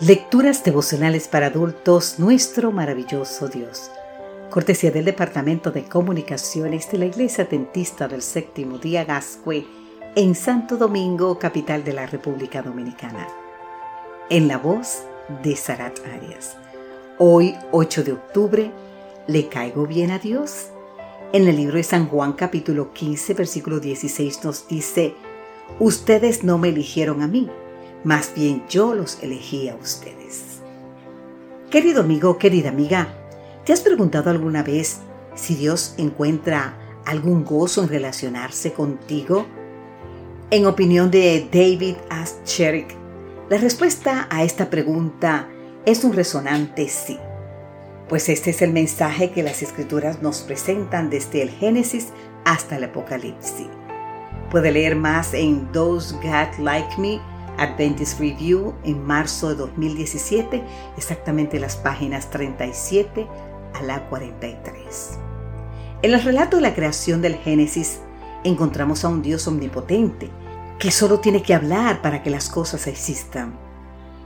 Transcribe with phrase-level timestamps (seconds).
[0.00, 3.90] Lecturas devocionales para adultos, nuestro maravilloso Dios.
[4.48, 9.66] Cortesía del Departamento de Comunicaciones de la Iglesia Dentista del Séptimo Día Gascue
[10.16, 13.28] en Santo Domingo, capital de la República Dominicana.
[14.30, 15.02] En la voz
[15.42, 16.56] de Sarat Arias.
[17.18, 18.70] Hoy, 8 de octubre,
[19.26, 20.68] ¿le caigo bien a Dios?
[21.34, 25.12] En el libro de San Juan capítulo 15, versículo 16 nos dice,
[25.78, 27.50] Ustedes no me eligieron a mí
[28.04, 30.60] más bien yo los elegí a ustedes.
[31.70, 33.08] Querido amigo, querida amiga,
[33.64, 35.00] ¿te has preguntado alguna vez
[35.34, 39.46] si Dios encuentra algún gozo en relacionarse contigo?
[40.50, 42.94] En opinión de David Ascherik,
[43.48, 45.48] la respuesta a esta pregunta
[45.86, 47.18] es un resonante sí,
[48.08, 52.08] pues este es el mensaje que las escrituras nos presentan desde el Génesis
[52.44, 53.68] hasta el Apocalipsis.
[54.50, 57.20] Puede leer más en Those God Like Me
[57.60, 60.64] Adventist Review en marzo de 2017,
[60.96, 63.26] exactamente las páginas 37
[63.74, 65.18] a la 43.
[66.00, 68.00] En el relato de la creación del Génesis
[68.44, 70.30] encontramos a un Dios omnipotente
[70.78, 73.58] que solo tiene que hablar para que las cosas existan.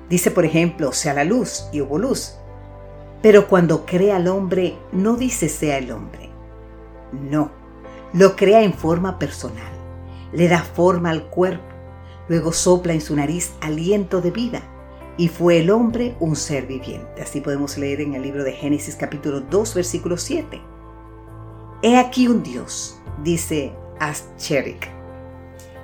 [0.09, 2.37] Dice, por ejemplo, sea la luz y hubo luz.
[3.21, 6.31] Pero cuando crea al hombre, no dice sea el hombre.
[7.11, 7.51] No,
[8.13, 9.73] lo crea en forma personal.
[10.33, 11.74] Le da forma al cuerpo
[12.29, 14.63] Luego sopla en su nariz aliento de vida
[15.17, 17.23] y fue el hombre un ser viviente.
[17.23, 20.61] Así podemos leer en el libro de Génesis capítulo 2 versículo 7.
[21.83, 24.89] He aquí un Dios, dice Ascherik,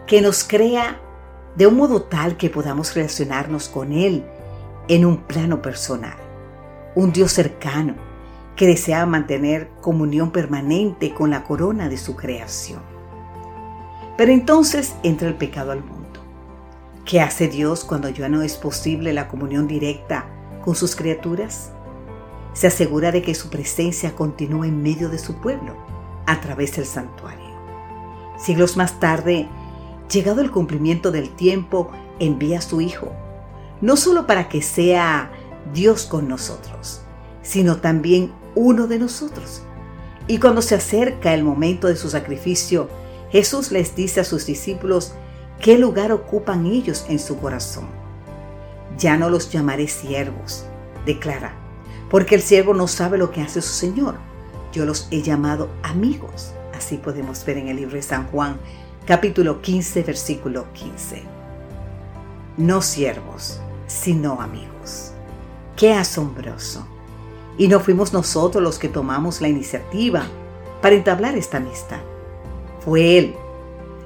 [0.07, 0.99] que nos crea
[1.57, 4.25] de un modo tal que podamos relacionarnos con Él
[4.89, 6.17] en un plano personal.
[6.95, 7.95] Un Dios cercano
[8.57, 12.81] que desea mantener comunión permanente con la corona de su creación.
[14.17, 16.00] Pero entonces entra el pecado al mundo
[17.05, 20.27] ¿Qué hace Dios cuando ya no es posible la comunión directa
[20.65, 21.73] con sus criaturas?
[22.53, 25.77] Se asegura de que su presencia continúe en medio de su pueblo
[26.27, 27.51] a través del santuario.
[28.39, 29.49] Siglos más tarde,
[30.11, 33.13] llegado el cumplimiento del tiempo, envía a su Hijo,
[33.81, 35.33] no solo para que sea
[35.73, 37.01] Dios con nosotros,
[37.43, 39.63] sino también uno de nosotros.
[40.27, 42.89] Y cuando se acerca el momento de su sacrificio,
[43.31, 45.15] Jesús les dice a sus discípulos
[45.61, 47.85] ¿Qué lugar ocupan ellos en su corazón?
[48.97, 50.65] Ya no los llamaré siervos,
[51.05, 51.53] declara,
[52.09, 54.15] porque el siervo no sabe lo que hace su Señor.
[54.73, 56.53] Yo los he llamado amigos.
[56.75, 58.57] Así podemos ver en el libro de San Juan,
[59.05, 61.25] capítulo 15, versículo 15.
[62.57, 65.13] No siervos, sino amigos.
[65.77, 66.87] Qué asombroso.
[67.59, 70.23] Y no fuimos nosotros los que tomamos la iniciativa
[70.81, 72.01] para entablar esta amistad.
[72.83, 73.35] Fue Él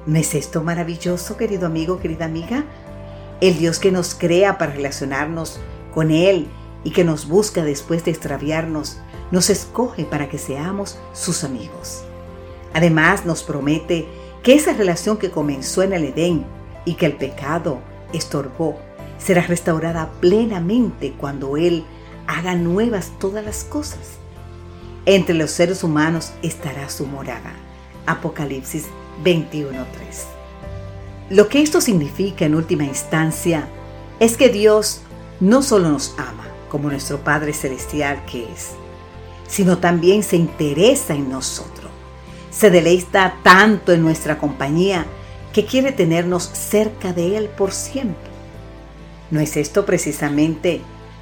[0.06, 2.64] ¿No es esto maravilloso, querido amigo, querida amiga?
[3.40, 5.60] El Dios que nos crea para relacionarnos
[5.94, 6.46] con Él
[6.84, 8.98] y que nos busca después de extraviarnos,
[9.30, 12.02] nos escoge para que seamos sus amigos.
[12.74, 14.06] Además nos promete
[14.42, 16.44] que esa relación que comenzó en el Edén
[16.84, 17.78] y que el pecado
[18.12, 18.78] estorbó,
[19.16, 21.84] será restaurada plenamente cuando Él
[22.26, 24.18] haga nuevas todas las cosas.
[25.06, 27.54] Entre los seres humanos estará su morada.
[28.06, 28.86] Apocalipsis
[29.22, 29.84] 21.3.
[31.30, 33.68] Lo que esto significa en última instancia
[34.20, 35.00] es que Dios
[35.40, 38.70] no solo nos ama como nuestro Padre Celestial que es,
[39.48, 41.90] sino también se interesa en nosotros.
[42.50, 45.06] Se deleita tanto en nuestra compañía
[45.52, 48.30] que quiere tenernos cerca de Él por siempre.
[49.30, 50.80] ¿No es esto precisamente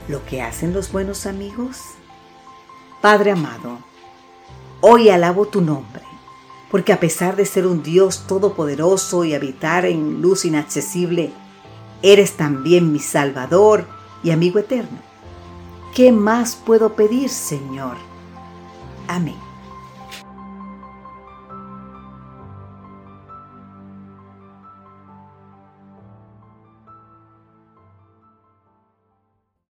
[0.09, 1.79] lo que hacen los buenos amigos?
[3.01, 3.79] Padre amado,
[4.81, 6.12] hoy alabo tu nombre
[6.73, 11.31] porque a pesar de ser un Dios todopoderoso y habitar en luz inaccesible,
[12.01, 13.87] eres también mi Salvador
[14.25, 14.99] y amigo eterno.
[15.95, 17.97] ¿Qué más puedo pedir, Señor?
[19.07, 19.52] Amén.